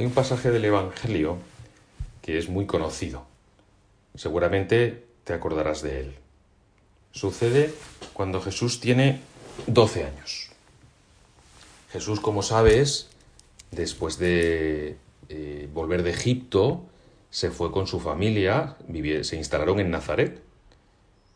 Hay 0.00 0.06
un 0.06 0.12
pasaje 0.12 0.50
del 0.50 0.64
Evangelio 0.64 1.36
que 2.22 2.38
es 2.38 2.48
muy 2.48 2.64
conocido. 2.64 3.26
Seguramente 4.14 5.04
te 5.24 5.34
acordarás 5.34 5.82
de 5.82 6.00
él. 6.00 6.14
Sucede 7.12 7.74
cuando 8.14 8.40
Jesús 8.40 8.80
tiene 8.80 9.20
12 9.66 10.04
años. 10.04 10.52
Jesús, 11.92 12.18
como 12.18 12.42
sabes, 12.42 13.10
después 13.72 14.16
de 14.16 14.96
eh, 15.28 15.68
volver 15.74 16.02
de 16.02 16.12
Egipto, 16.12 16.86
se 17.28 17.50
fue 17.50 17.70
con 17.70 17.86
su 17.86 18.00
familia, 18.00 18.78
se 19.20 19.36
instalaron 19.36 19.80
en 19.80 19.90
Nazaret. 19.90 20.40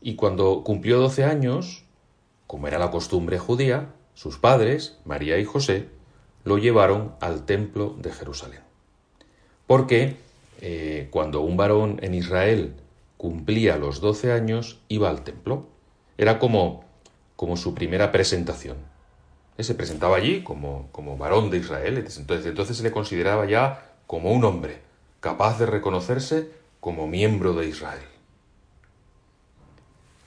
Y 0.01 0.15
cuando 0.15 0.65
cumplió 0.65 0.99
12 1.01 1.25
años, 1.25 1.85
como 2.47 2.67
era 2.67 2.79
la 2.79 2.91
costumbre 2.91 3.39
judía, 3.39 3.93
sus 4.15 4.39
padres, 4.39 4.97
María 5.05 5.39
y 5.39 5.45
José, 5.45 5.91
lo 6.45 6.59
llevaron 6.59 7.15
al 7.21 7.45
templo 7.45 7.97
de 7.99 8.13
Jerusalén. 8.13 8.61
Porque 9.67 10.17
eh, 10.61 11.09
cuando 11.11 11.41
un 11.41 11.57
varón 11.57 11.99
en 12.03 12.15
Israel 12.15 12.75
cumplía 13.17 13.77
los 13.77 14.01
12 14.01 14.33
años, 14.33 14.79
iba 14.89 15.09
al 15.09 15.23
templo. 15.23 15.67
Era 16.19 16.39
como, 16.39 16.85
como 17.37 17.57
su 17.57 17.75
primera 17.75 18.13
presentación. 18.13 18.77
Él 19.57 19.65
se 19.65 19.75
presentaba 19.75 20.17
allí 20.17 20.43
como, 20.43 20.89
como 20.93 21.17
varón 21.17 21.51
de 21.51 21.59
Israel, 21.59 21.97
entonces, 21.99 22.47
entonces 22.47 22.77
se 22.77 22.83
le 22.83 22.91
consideraba 22.91 23.47
ya 23.47 23.93
como 24.07 24.33
un 24.33 24.45
hombre, 24.45 24.81
capaz 25.21 25.59
de 25.59 25.67
reconocerse 25.67 26.51
como 26.81 27.07
miembro 27.07 27.55
de 27.55 27.69
Israel. 27.69 28.03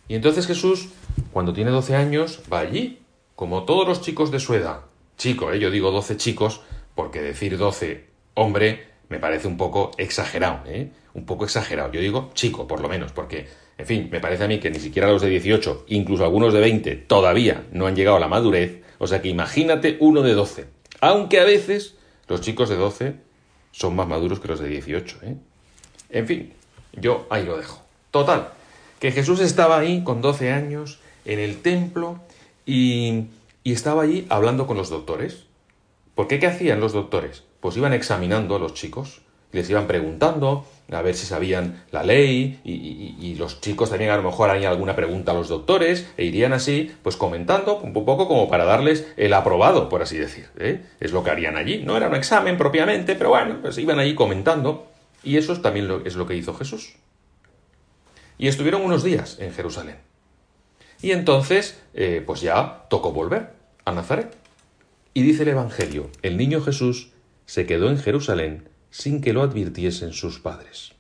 Y 0.08 0.16
entonces 0.16 0.48
Jesús, 0.48 0.90
cuando 1.34 1.54
tiene 1.54 1.72
12 1.72 1.96
años, 1.96 2.42
va 2.52 2.60
allí, 2.60 3.02
como 3.36 3.64
todos 3.64 3.88
los 3.88 4.02
chicos 4.02 4.32
de 4.32 4.40
su 4.40 4.54
edad. 4.54 4.82
Chico, 5.18 5.52
¿eh? 5.52 5.60
yo 5.60 5.72
digo 5.72 5.92
12 5.92 6.18
chicos, 6.18 6.62
porque 6.96 7.22
decir 7.22 7.58
12 7.58 8.06
hombre 8.36 8.88
me 9.10 9.20
parece 9.20 9.48
un 9.48 9.58
poco 9.58 9.92
exagerado, 9.98 10.62
¿eh? 10.68 10.92
Un 11.14 11.26
poco 11.26 11.46
exagerado. 11.46 11.92
Yo 11.92 12.02
digo 12.02 12.30
chico, 12.34 12.68
por 12.68 12.82
lo 12.82 12.90
menos, 12.90 13.12
porque, 13.12 13.48
en 13.78 13.86
fin, 13.86 14.10
me 14.12 14.20
parece 14.20 14.44
a 14.44 14.48
mí 14.48 14.60
que 14.60 14.70
ni 14.70 14.80
siquiera 14.80 15.10
los 15.10 15.22
de 15.22 15.30
18, 15.30 15.86
incluso 15.88 16.24
algunos 16.24 16.54
de 16.54 16.60
20, 16.60 16.96
todavía 16.96 17.66
no 17.72 17.88
han 17.88 17.96
llegado 17.96 18.18
a 18.18 18.20
la 18.20 18.28
madurez. 18.28 18.84
O 19.00 19.08
sea 19.08 19.22
que 19.22 19.30
imagínate 19.30 19.98
uno 20.00 20.22
de 20.22 20.34
12. 20.34 20.66
Aunque 21.02 21.40
a 21.40 21.46
veces 21.46 21.96
los 22.28 22.42
chicos 22.42 22.70
de 22.70 22.76
12 22.76 23.16
son 23.72 23.96
más 23.96 24.08
maduros 24.08 24.40
que 24.40 24.48
los 24.48 24.60
de 24.60 24.68
18, 24.68 25.18
¿eh? 25.24 25.36
En 26.10 26.28
fin, 26.28 26.54
yo 26.94 27.26
ahí 27.30 27.44
lo 27.44 27.58
dejo. 27.58 27.82
Total, 28.12 28.50
que 29.00 29.12
Jesús 29.12 29.40
estaba 29.40 29.80
ahí 29.80 30.04
con 30.04 30.22
12 30.22 30.52
años 30.52 31.00
en 31.26 31.40
el 31.40 31.62
templo 31.62 32.20
y, 32.66 33.26
y 33.68 33.74
estaba 33.74 34.04
allí 34.04 34.26
hablando 34.30 34.66
con 34.66 34.78
los 34.78 34.90
doctores. 34.90 35.44
¿Por 36.16 36.30
qué 36.30 36.40
qué 36.40 36.48
hacían 36.48 36.80
los 36.80 36.94
doctores? 36.94 37.44
pues 37.60 37.76
iban 37.76 37.92
examinando 37.92 38.56
a 38.56 38.60
los 38.60 38.74
chicos, 38.76 39.20
les 39.52 39.70
iban 39.70 39.88
preguntando 39.88 40.66
a 40.90 41.02
ver 41.02 41.16
si 41.16 41.26
sabían 41.26 41.84
la 41.92 42.02
ley 42.02 42.62
y, 42.64 43.36
los 43.36 43.60
chicos 43.60 43.90
también 43.90 44.12
a 44.12 44.16
lo 44.16 44.24
mejor 44.24 44.50
harían 44.50 44.72
alguna 44.72 44.96
pregunta 44.96 45.34
a 45.34 45.36
los 45.36 45.50
doctores 45.50 46.08
e 46.16 46.24
irían 46.24 46.54
así, 46.54 46.96
pues 47.04 47.18
comentando 47.18 47.80
un 47.80 47.92
poco 47.92 48.30
como 48.30 48.50
para 48.50 48.64
darles 48.64 49.06
el 49.18 49.34
aprobado, 49.34 49.90
por 49.90 50.02
así 50.02 50.18
decir. 50.18 50.48
¿eh? 50.58 50.86
Es 51.02 51.12
lo 51.12 51.26
que 51.26 51.32
harían 51.32 51.58
allí. 51.58 51.84
No 51.84 51.98
era 51.98 52.08
un 52.08 52.16
examen 52.16 52.58
propiamente, 52.58 53.16
pero 53.16 53.32
bueno, 53.32 53.58
pues 53.62 53.78
iban 53.80 54.00
allí 54.00 54.16
comentando 54.16 54.88
y 55.26 55.36
eso 55.36 55.60
también 55.60 55.92
es 56.06 56.16
lo 56.16 56.26
que 56.26 56.38
hizo 56.38 56.54
Jesús. 56.54 56.94
Y 58.38 58.48
estuvieron 58.48 58.82
unos 58.82 59.04
días 59.04 59.40
en 59.42 59.54
Jerusalén. 59.54 59.98
Y 61.02 61.12
entonces, 61.12 61.82
eh, 61.94 62.24
pues 62.26 62.40
ya 62.40 62.86
tocó 62.90 63.12
volver 63.12 63.57
a 63.88 63.94
Nazaret. 63.94 64.36
Y 65.14 65.24
dice 65.24 65.44
el 65.44 65.50
Evangelio, 65.50 66.10
el 66.22 66.38
niño 66.38 66.62
Jesús 66.62 67.14
se 67.46 67.66
quedó 67.66 67.90
en 67.90 67.98
Jerusalén 67.98 68.68
sin 68.92 69.22
que 69.22 69.34
lo 69.34 69.42
advirtiesen 69.42 70.12
sus 70.12 70.40
padres. 70.40 70.92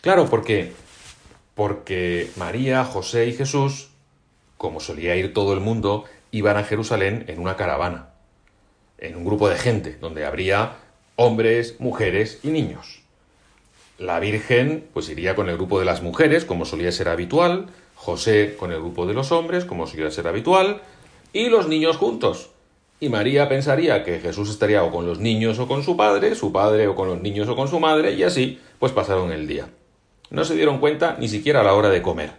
Claro, 0.00 0.28
porque 0.30 0.72
porque 1.54 2.30
María, 2.36 2.84
José 2.84 3.26
y 3.26 3.34
Jesús, 3.34 3.90
como 4.56 4.80
solía 4.80 5.14
ir 5.16 5.34
todo 5.34 5.52
el 5.52 5.60
mundo, 5.60 6.06
iban 6.30 6.56
a 6.56 6.64
Jerusalén 6.64 7.26
en 7.28 7.38
una 7.38 7.56
caravana, 7.56 8.08
en 8.96 9.16
un 9.16 9.26
grupo 9.26 9.50
de 9.50 9.58
gente, 9.58 9.98
donde 10.00 10.24
habría 10.24 10.76
hombres, 11.16 11.78
mujeres 11.78 12.40
y 12.42 12.48
niños. 12.48 13.02
La 13.98 14.18
Virgen 14.20 14.88
pues 14.94 15.10
iría 15.10 15.34
con 15.34 15.50
el 15.50 15.56
grupo 15.56 15.78
de 15.78 15.84
las 15.84 16.00
mujeres, 16.00 16.46
como 16.46 16.64
solía 16.64 16.90
ser 16.92 17.10
habitual, 17.10 17.66
José 18.00 18.56
con 18.58 18.72
el 18.72 18.78
grupo 18.78 19.04
de 19.04 19.12
los 19.12 19.30
hombres, 19.30 19.66
como 19.66 19.86
solía 19.86 20.10
ser 20.10 20.26
habitual, 20.26 20.80
y 21.34 21.50
los 21.50 21.68
niños 21.68 21.98
juntos, 21.98 22.48
y 22.98 23.10
María 23.10 23.46
pensaría 23.46 24.04
que 24.04 24.20
Jesús 24.20 24.48
estaría 24.48 24.82
o 24.82 24.90
con 24.90 25.06
los 25.06 25.18
niños 25.18 25.58
o 25.58 25.68
con 25.68 25.82
su 25.82 25.98
padre, 25.98 26.34
su 26.34 26.50
padre 26.50 26.88
o 26.88 26.94
con 26.94 27.08
los 27.08 27.20
niños 27.20 27.46
o 27.50 27.56
con 27.56 27.68
su 27.68 27.78
madre, 27.78 28.14
y 28.14 28.22
así, 28.22 28.58
pues 28.78 28.92
pasaron 28.92 29.32
el 29.32 29.46
día. 29.46 29.68
No 30.30 30.46
se 30.46 30.54
dieron 30.54 30.78
cuenta 30.78 31.18
ni 31.20 31.28
siquiera 31.28 31.60
a 31.60 31.62
la 31.62 31.74
hora 31.74 31.90
de 31.90 32.00
comer. 32.00 32.32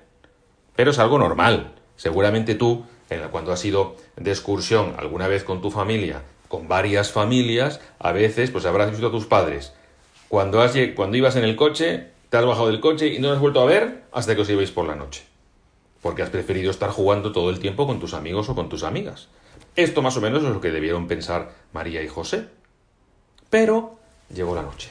Pero 0.75 0.89
es 0.89 0.97
algo 0.97 1.19
normal. 1.19 1.75
Seguramente 1.95 2.55
tú, 2.55 2.83
cuando 3.29 3.51
has 3.51 3.63
ido 3.63 3.97
de 4.15 4.31
excursión 4.31 4.95
alguna 4.97 5.27
vez 5.27 5.43
con 5.43 5.61
tu 5.61 5.69
familia, 5.69 6.23
con 6.47 6.67
varias 6.67 7.11
familias, 7.11 7.81
a 7.99 8.11
veces 8.13 8.49
pues 8.49 8.65
habrás 8.65 8.89
visto 8.89 9.07
a 9.07 9.11
tus 9.11 9.27
padres. 9.27 9.73
Cuando, 10.27 10.59
has, 10.59 10.73
cuando 10.95 11.17
ibas 11.17 11.35
en 11.35 11.43
el 11.43 11.55
coche, 11.55 12.07
te 12.31 12.37
has 12.37 12.45
bajado 12.45 12.67
del 12.67 12.79
coche 12.79 13.09
y 13.09 13.19
no 13.19 13.31
has 13.31 13.39
vuelto 13.39 13.61
a 13.61 13.65
ver 13.65 14.05
hasta 14.11 14.33
que 14.33 14.41
os 14.41 14.49
ibais 14.49 14.71
por 14.71 14.87
la 14.87 14.95
noche. 14.95 15.30
Porque 16.01 16.23
has 16.23 16.29
preferido 16.29 16.71
estar 16.71 16.89
jugando 16.89 17.31
todo 17.31 17.49
el 17.49 17.59
tiempo 17.59 17.85
con 17.85 17.99
tus 17.99 18.13
amigos 18.13 18.49
o 18.49 18.55
con 18.55 18.69
tus 18.69 18.83
amigas. 18.83 19.29
Esto 19.75 20.01
más 20.01 20.17
o 20.17 20.21
menos 20.21 20.43
es 20.43 20.49
lo 20.49 20.61
que 20.61 20.71
debieron 20.71 21.07
pensar 21.07 21.53
María 21.73 22.01
y 22.03 22.07
José. 22.07 22.49
Pero 23.49 23.99
llegó 24.33 24.55
la 24.55 24.63
noche. 24.63 24.89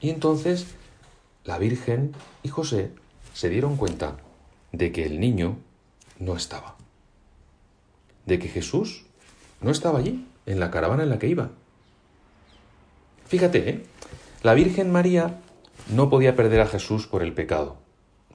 Y 0.00 0.10
entonces 0.10 0.66
la 1.44 1.58
Virgen 1.58 2.14
y 2.42 2.48
José 2.48 2.92
se 3.34 3.48
dieron 3.48 3.76
cuenta 3.76 4.16
de 4.72 4.92
que 4.92 5.04
el 5.04 5.20
niño 5.20 5.58
no 6.18 6.36
estaba. 6.36 6.76
De 8.26 8.38
que 8.38 8.48
Jesús 8.48 9.06
no 9.60 9.70
estaba 9.70 9.98
allí, 9.98 10.26
en 10.46 10.60
la 10.60 10.70
caravana 10.70 11.02
en 11.02 11.10
la 11.10 11.18
que 11.18 11.28
iba. 11.28 11.50
Fíjate, 13.26 13.70
¿eh? 13.70 13.86
la 14.42 14.54
Virgen 14.54 14.90
María 14.90 15.40
no 15.88 16.10
podía 16.10 16.36
perder 16.36 16.60
a 16.60 16.66
Jesús 16.66 17.06
por 17.06 17.22
el 17.22 17.34
pecado, 17.34 17.76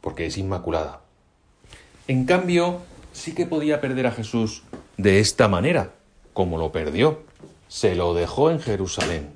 porque 0.02 0.26
es 0.26 0.38
inmaculada. 0.38 1.05
En 2.08 2.26
cambio, 2.26 2.82
sí 3.14 3.34
que 3.34 3.46
podía 3.46 3.82
perder 3.82 4.08
a 4.08 4.12
Jesús 4.12 4.64
de 4.98 5.20
esta 5.20 5.48
manera, 5.48 5.92
como 6.34 6.58
lo 6.58 6.72
perdió. 6.72 7.24
Se 7.68 7.96
lo 7.96 8.14
dejó 8.14 8.52
en 8.52 8.60
Jerusalén. 8.60 9.32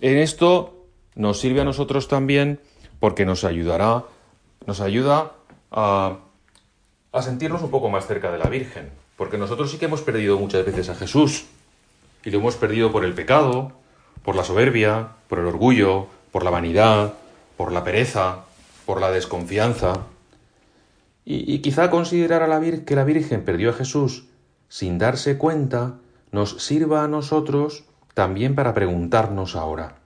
En 0.00 0.18
esto 0.18 0.86
nos 1.16 1.40
sirve 1.40 1.60
a 1.60 1.64
nosotros 1.64 2.06
también 2.06 2.60
porque 3.00 3.24
nos 3.24 3.42
ayudará, 3.42 4.04
nos 4.66 4.80
ayuda 4.80 5.32
a, 5.72 6.18
sentirnos 7.20 7.62
un 7.62 7.70
poco 7.70 7.90
más 7.90 8.06
cerca 8.06 8.30
de 8.30 8.38
la 8.38 8.48
Virgen. 8.48 8.90
Porque 9.16 9.36
nosotros 9.36 9.72
sí 9.72 9.78
que 9.78 9.86
hemos 9.86 10.02
perdido 10.02 10.38
muchas 10.38 10.64
veces 10.64 10.88
a 10.88 10.94
Jesús. 10.94 11.46
Y 12.24 12.30
lo 12.30 12.38
hemos 12.38 12.54
perdido 12.54 12.92
por 12.92 13.04
el 13.04 13.14
pecado, 13.14 13.72
por 14.22 14.36
la 14.36 14.44
soberbia, 14.44 15.08
por 15.28 15.40
el 15.40 15.46
orgullo, 15.46 16.06
por 16.30 16.44
la 16.44 16.50
vanidad, 16.50 17.14
por 17.56 17.72
la 17.72 17.82
pereza, 17.82 18.44
por 18.86 19.00
la 19.00 19.10
desconfianza. 19.10 20.06
Y, 21.30 21.58
quizá 21.58 21.90
considerar 21.90 22.42
a 22.42 22.46
la 22.46 22.58
que 22.86 22.96
la 22.96 23.04
Virgen 23.04 23.44
perdió 23.44 23.68
a 23.68 23.74
Jesús 23.74 24.28
sin 24.70 24.96
darse 24.96 25.36
cuenta 25.36 25.98
nos 26.32 26.62
sirva 26.64 27.04
a 27.04 27.08
nosotros 27.08 27.84
también 28.14 28.54
para 28.54 28.72
preguntarnos 28.72 29.54
ahora. 29.54 29.98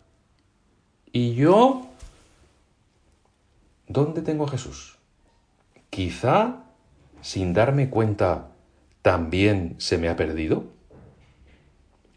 ¿Y 1.13 1.35
yo? 1.35 1.87
¿Dónde 3.87 4.23
tengo 4.23 4.47
a 4.47 4.49
Jesús? 4.49 4.99
Quizá, 5.91 6.65
sin 7.21 7.55
darme 7.55 7.89
cuenta, 7.89 8.49
también 9.03 9.77
se 9.79 9.99
me 9.99 10.09
ha 10.09 10.17
perdido. 10.17 10.65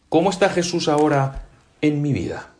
¿Cómo 0.10 0.32
está 0.32 0.50
Jesús 0.50 0.88
ahora 0.88 1.46
en 1.80 2.02
mi 2.02 2.12
vida? 2.12 2.56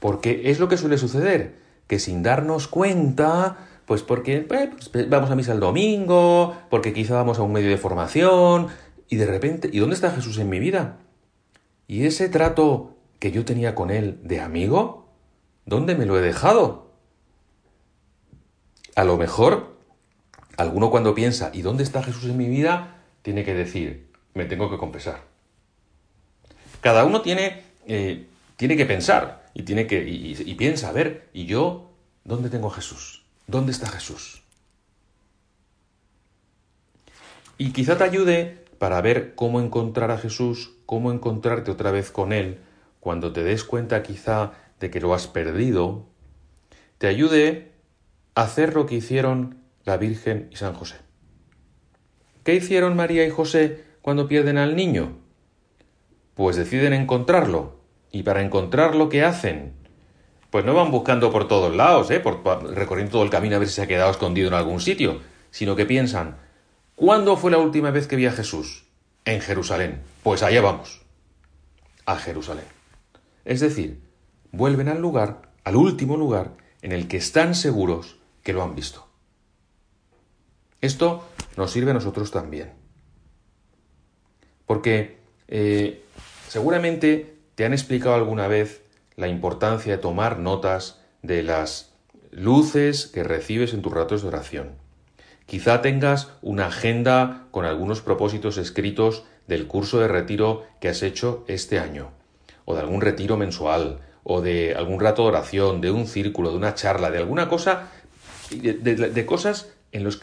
Porque 0.00 0.50
es 0.50 0.58
lo 0.58 0.68
que 0.68 0.76
suele 0.76 0.98
suceder 0.98 1.64
que 1.86 1.98
sin 1.98 2.22
darnos 2.22 2.68
cuenta, 2.68 3.58
pues 3.86 4.02
porque 4.02 4.36
eh, 4.38 4.46
pues 4.48 5.08
vamos 5.08 5.30
a 5.30 5.36
misa 5.36 5.52
el 5.52 5.60
domingo, 5.60 6.56
porque 6.70 6.92
quizá 6.92 7.14
vamos 7.14 7.38
a 7.38 7.42
un 7.42 7.52
medio 7.52 7.70
de 7.70 7.78
formación, 7.78 8.68
y 9.08 9.16
de 9.16 9.26
repente, 9.26 9.70
¿y 9.72 9.78
dónde 9.78 9.94
está 9.94 10.10
Jesús 10.10 10.38
en 10.38 10.48
mi 10.48 10.58
vida? 10.58 10.98
¿Y 11.86 12.06
ese 12.06 12.28
trato 12.28 12.96
que 13.20 13.30
yo 13.30 13.44
tenía 13.44 13.74
con 13.74 13.90
él 13.90 14.18
de 14.22 14.40
amigo? 14.40 15.08
¿Dónde 15.64 15.94
me 15.94 16.06
lo 16.06 16.18
he 16.18 16.22
dejado? 16.22 16.90
A 18.96 19.04
lo 19.04 19.16
mejor, 19.16 19.76
alguno 20.56 20.90
cuando 20.90 21.14
piensa, 21.14 21.50
¿y 21.52 21.62
dónde 21.62 21.84
está 21.84 22.02
Jesús 22.02 22.24
en 22.24 22.36
mi 22.36 22.48
vida? 22.48 23.02
Tiene 23.22 23.44
que 23.44 23.54
decir, 23.54 24.10
me 24.34 24.46
tengo 24.46 24.70
que 24.70 24.78
confesar. 24.78 25.20
Cada 26.80 27.04
uno 27.04 27.22
tiene, 27.22 27.62
eh, 27.86 28.26
tiene 28.56 28.76
que 28.76 28.86
pensar, 28.86 29.45
y 29.56 29.62
tiene 29.62 29.86
que 29.86 30.06
y, 30.06 30.54
piensa, 30.56 30.90
a 30.90 30.92
ver, 30.92 31.30
¿y 31.32 31.46
yo 31.46 31.90
dónde 32.24 32.50
tengo 32.50 32.68
a 32.68 32.74
Jesús? 32.74 33.24
¿Dónde 33.46 33.72
está 33.72 33.88
Jesús? 33.88 34.42
Y 37.56 37.72
quizá 37.72 37.96
te 37.96 38.04
ayude 38.04 38.66
para 38.78 39.00
ver 39.00 39.34
cómo 39.34 39.62
encontrar 39.62 40.10
a 40.10 40.18
Jesús, 40.18 40.74
cómo 40.84 41.10
encontrarte 41.10 41.70
otra 41.70 41.90
vez 41.90 42.10
con 42.10 42.34
Él, 42.34 42.60
cuando 43.00 43.32
te 43.32 43.44
des 43.44 43.64
cuenta 43.64 44.02
quizá 44.02 44.52
de 44.78 44.90
que 44.90 45.00
lo 45.00 45.14
has 45.14 45.26
perdido, 45.26 46.04
te 46.98 47.06
ayude 47.06 47.72
a 48.34 48.42
hacer 48.42 48.74
lo 48.74 48.84
que 48.84 48.96
hicieron 48.96 49.62
la 49.86 49.96
Virgen 49.96 50.50
y 50.52 50.56
San 50.56 50.74
José. 50.74 50.96
¿Qué 52.44 52.54
hicieron 52.54 52.94
María 52.94 53.24
y 53.24 53.30
José 53.30 53.84
cuando 54.02 54.28
pierden 54.28 54.58
al 54.58 54.76
niño? 54.76 55.16
Pues 56.34 56.56
deciden 56.56 56.92
encontrarlo. 56.92 57.75
Y 58.16 58.22
para 58.22 58.40
encontrarlo, 58.40 59.10
¿qué 59.10 59.24
hacen? 59.24 59.74
Pues 60.48 60.64
no 60.64 60.72
van 60.72 60.90
buscando 60.90 61.30
por 61.30 61.48
todos 61.48 61.76
lados, 61.76 62.10
¿eh? 62.10 62.18
por, 62.18 62.42
recorriendo 62.74 63.12
todo 63.12 63.24
el 63.24 63.28
camino 63.28 63.56
a 63.56 63.58
ver 63.58 63.68
si 63.68 63.74
se 63.74 63.82
ha 63.82 63.86
quedado 63.86 64.10
escondido 64.10 64.48
en 64.48 64.54
algún 64.54 64.80
sitio, 64.80 65.20
sino 65.50 65.76
que 65.76 65.84
piensan, 65.84 66.38
¿cuándo 66.94 67.36
fue 67.36 67.50
la 67.50 67.58
última 67.58 67.90
vez 67.90 68.06
que 68.06 68.16
vi 68.16 68.24
a 68.24 68.32
Jesús? 68.32 68.86
En 69.26 69.42
Jerusalén. 69.42 70.00
Pues 70.22 70.42
allá 70.42 70.62
vamos. 70.62 71.02
A 72.06 72.16
Jerusalén. 72.16 72.64
Es 73.44 73.60
decir, 73.60 74.00
vuelven 74.50 74.88
al 74.88 75.02
lugar, 75.02 75.42
al 75.64 75.76
último 75.76 76.16
lugar, 76.16 76.52
en 76.80 76.92
el 76.92 77.08
que 77.08 77.18
están 77.18 77.54
seguros 77.54 78.16
que 78.42 78.54
lo 78.54 78.62
han 78.62 78.74
visto. 78.74 79.06
Esto 80.80 81.28
nos 81.58 81.70
sirve 81.70 81.90
a 81.90 81.94
nosotros 81.94 82.30
también. 82.30 82.72
Porque 84.64 85.18
eh, 85.48 86.02
seguramente 86.48 87.35
te 87.56 87.64
han 87.64 87.72
explicado 87.72 88.14
alguna 88.14 88.46
vez 88.46 88.82
la 89.16 89.28
importancia 89.28 89.96
de 89.96 89.98
tomar 89.98 90.38
notas 90.38 91.00
de 91.22 91.42
las 91.42 91.90
luces 92.30 93.06
que 93.06 93.24
recibes 93.24 93.72
en 93.72 93.80
tus 93.80 93.92
ratos 93.92 94.22
de 94.22 94.28
oración. 94.28 94.72
Quizá 95.46 95.80
tengas 95.80 96.32
una 96.42 96.66
agenda 96.66 97.46
con 97.50 97.64
algunos 97.64 98.02
propósitos 98.02 98.58
escritos 98.58 99.24
del 99.48 99.66
curso 99.66 100.00
de 100.00 100.08
retiro 100.08 100.66
que 100.80 100.88
has 100.88 101.02
hecho 101.02 101.44
este 101.48 101.78
año, 101.78 102.10
o 102.66 102.74
de 102.74 102.80
algún 102.80 103.00
retiro 103.00 103.38
mensual, 103.38 104.00
o 104.22 104.42
de 104.42 104.74
algún 104.74 105.00
rato 105.00 105.22
de 105.22 105.28
oración, 105.28 105.80
de 105.80 105.90
un 105.90 106.06
círculo, 106.06 106.50
de 106.50 106.56
una 106.56 106.74
charla, 106.74 107.10
de 107.10 107.18
alguna 107.18 107.48
cosa, 107.48 107.88
de, 108.50 109.24
cosas, 109.26 109.72
en 109.92 110.04
los, 110.04 110.20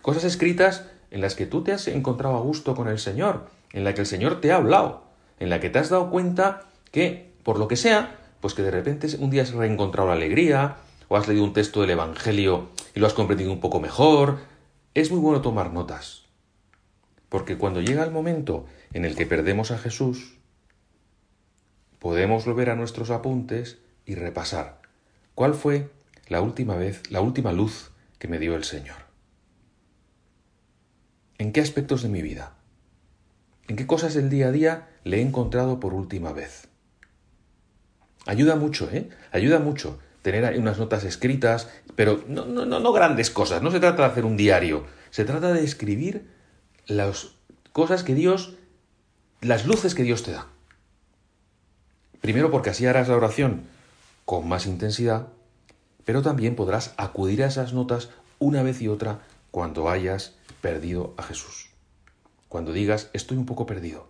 cosas 0.00 0.24
escritas 0.24 0.86
en 1.12 1.20
las 1.20 1.36
que 1.36 1.46
tú 1.46 1.62
te 1.62 1.72
has 1.72 1.86
encontrado 1.86 2.36
a 2.36 2.40
gusto 2.40 2.74
con 2.74 2.88
el 2.88 2.98
Señor, 2.98 3.46
en 3.72 3.84
la 3.84 3.94
que 3.94 4.00
el 4.00 4.06
Señor 4.06 4.40
te 4.40 4.50
ha 4.50 4.56
hablado, 4.56 5.04
en 5.38 5.48
la 5.48 5.60
que 5.60 5.70
te 5.70 5.78
has 5.78 5.90
dado 5.90 6.10
cuenta 6.10 6.64
que, 6.92 7.34
por 7.42 7.58
lo 7.58 7.66
que 7.66 7.76
sea, 7.76 8.20
pues 8.40 8.54
que 8.54 8.62
de 8.62 8.70
repente 8.70 9.08
un 9.18 9.30
día 9.30 9.42
has 9.42 9.52
reencontrado 9.52 10.08
la 10.08 10.14
alegría, 10.14 10.76
o 11.12 11.16
has 11.18 11.28
leído 11.28 11.44
un 11.44 11.52
texto 11.52 11.82
del 11.82 11.90
Evangelio 11.90 12.70
y 12.94 13.00
lo 13.00 13.06
has 13.06 13.12
comprendido 13.12 13.52
un 13.52 13.60
poco 13.60 13.80
mejor. 13.80 14.38
Es 14.94 15.10
muy 15.10 15.20
bueno 15.20 15.42
tomar 15.42 15.70
notas. 15.70 16.24
Porque 17.28 17.58
cuando 17.58 17.82
llega 17.82 18.02
el 18.02 18.10
momento 18.10 18.64
en 18.94 19.04
el 19.04 19.14
que 19.14 19.26
perdemos 19.26 19.72
a 19.72 19.78
Jesús, 19.78 20.38
podemos 21.98 22.46
volver 22.46 22.70
a 22.70 22.76
nuestros 22.76 23.10
apuntes 23.10 23.76
y 24.06 24.14
repasar 24.14 24.80
cuál 25.34 25.52
fue 25.52 25.90
la 26.28 26.40
última 26.40 26.76
vez, 26.76 27.02
la 27.10 27.20
última 27.20 27.52
luz 27.52 27.90
que 28.18 28.28
me 28.28 28.38
dio 28.38 28.56
el 28.56 28.64
Señor. 28.64 28.96
¿En 31.36 31.52
qué 31.52 31.60
aspectos 31.60 32.02
de 32.02 32.08
mi 32.08 32.22
vida? 32.22 32.54
¿En 33.68 33.76
qué 33.76 33.86
cosas 33.86 34.14
del 34.14 34.30
día 34.30 34.48
a 34.48 34.52
día 34.52 34.88
le 35.04 35.18
he 35.18 35.20
encontrado 35.20 35.78
por 35.78 35.92
última 35.92 36.32
vez? 36.32 36.71
Ayuda 38.26 38.56
mucho, 38.56 38.88
¿eh? 38.92 39.08
Ayuda 39.32 39.58
mucho 39.58 39.98
tener 40.22 40.56
unas 40.58 40.78
notas 40.78 41.04
escritas, 41.04 41.68
pero 41.96 42.24
no, 42.28 42.46
no, 42.46 42.64
no, 42.64 42.92
grandes 42.92 43.30
cosas, 43.30 43.60
no 43.60 43.70
se 43.70 43.80
trata 43.80 44.02
de 44.02 44.08
hacer 44.08 44.24
un 44.24 44.36
diario, 44.36 44.86
se 45.10 45.24
trata 45.24 45.52
de 45.52 45.64
escribir 45.64 46.30
las 46.86 47.32
cosas 47.72 48.04
que 48.04 48.14
Dios, 48.14 48.54
las 49.40 49.66
luces 49.66 49.94
que 49.94 50.04
Dios 50.04 50.22
te 50.22 50.32
da. 50.32 50.46
Primero 52.20 52.52
porque 52.52 52.70
así 52.70 52.86
harás 52.86 53.08
la 53.08 53.16
oración 53.16 53.64
con 54.24 54.48
más 54.48 54.66
intensidad, 54.66 55.26
pero 56.04 56.22
también 56.22 56.54
podrás 56.54 56.94
acudir 56.96 57.42
a 57.42 57.48
esas 57.48 57.72
notas 57.72 58.10
una 58.38 58.62
vez 58.62 58.80
y 58.80 58.88
otra 58.88 59.20
cuando 59.50 59.90
hayas 59.90 60.34
perdido 60.60 61.14
a 61.16 61.24
Jesús. 61.24 61.70
Cuando 62.48 62.72
digas, 62.72 63.10
estoy 63.12 63.38
un 63.38 63.46
poco 63.46 63.66
perdido 63.66 64.08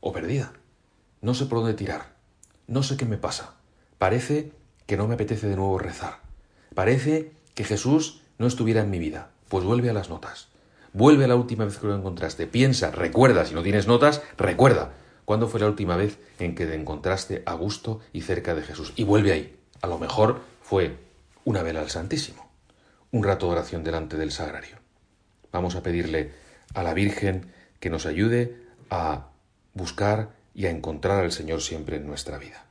o 0.00 0.12
perdida, 0.12 0.52
no 1.22 1.32
sé 1.32 1.46
por 1.46 1.60
dónde 1.60 1.74
tirar, 1.74 2.14
no 2.66 2.82
sé 2.82 2.98
qué 2.98 3.06
me 3.06 3.16
pasa. 3.16 3.53
Parece 3.98 4.52
que 4.86 4.96
no 4.96 5.08
me 5.08 5.14
apetece 5.14 5.48
de 5.48 5.56
nuevo 5.56 5.78
rezar. 5.78 6.18
Parece 6.74 7.32
que 7.54 7.64
Jesús 7.64 8.22
no 8.38 8.46
estuviera 8.46 8.82
en 8.82 8.90
mi 8.90 8.98
vida. 8.98 9.30
Pues 9.48 9.64
vuelve 9.64 9.90
a 9.90 9.92
las 9.92 10.10
notas. 10.10 10.48
Vuelve 10.92 11.24
a 11.24 11.28
la 11.28 11.36
última 11.36 11.64
vez 11.64 11.78
que 11.78 11.86
lo 11.86 11.96
encontraste. 11.96 12.46
Piensa, 12.46 12.90
recuerda, 12.90 13.44
si 13.44 13.54
no 13.54 13.62
tienes 13.62 13.86
notas, 13.86 14.22
recuerda. 14.36 14.92
¿Cuándo 15.24 15.48
fue 15.48 15.60
la 15.60 15.66
última 15.66 15.96
vez 15.96 16.18
en 16.38 16.54
que 16.54 16.66
te 16.66 16.74
encontraste 16.74 17.42
a 17.46 17.54
gusto 17.54 18.00
y 18.12 18.22
cerca 18.22 18.54
de 18.54 18.62
Jesús? 18.62 18.92
Y 18.96 19.04
vuelve 19.04 19.32
ahí. 19.32 19.56
A 19.80 19.86
lo 19.86 19.98
mejor 19.98 20.40
fue 20.62 20.96
una 21.44 21.62
vela 21.62 21.80
al 21.80 21.90
Santísimo, 21.90 22.50
un 23.10 23.24
rato 23.24 23.46
de 23.46 23.52
oración 23.52 23.84
delante 23.84 24.16
del 24.16 24.32
sagrario. 24.32 24.76
Vamos 25.52 25.76
a 25.76 25.82
pedirle 25.82 26.32
a 26.74 26.82
la 26.82 26.94
Virgen 26.94 27.52
que 27.80 27.90
nos 27.90 28.06
ayude 28.06 28.56
a 28.90 29.28
buscar 29.72 30.30
y 30.54 30.66
a 30.66 30.70
encontrar 30.70 31.24
al 31.24 31.32
Señor 31.32 31.60
siempre 31.60 31.96
en 31.96 32.06
nuestra 32.06 32.38
vida. 32.38 32.63